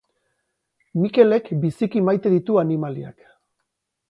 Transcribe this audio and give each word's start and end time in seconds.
Mikelek 1.03 1.51
biziki 1.65 2.03
maite 2.09 2.33
ditu 2.39 2.59
animaliak 2.63 3.25